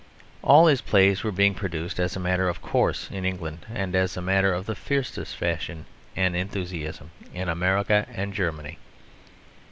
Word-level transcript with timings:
All 0.41 0.65
his 0.65 0.81
plays 0.81 1.23
were 1.23 1.31
being 1.31 1.53
produced 1.53 1.99
as 1.99 2.15
a 2.15 2.19
matter 2.19 2.49
of 2.49 2.59
course 2.59 3.07
in 3.11 3.23
England 3.23 3.67
and 3.71 3.93
as 3.95 4.17
a 4.17 4.19
matter 4.21 4.51
of 4.51 4.65
the 4.65 4.73
fiercest 4.73 5.35
fashion 5.37 5.85
and 6.15 6.35
enthusiasm 6.35 7.11
in 7.35 7.47
America 7.47 8.07
and 8.11 8.33
Germany. 8.33 8.79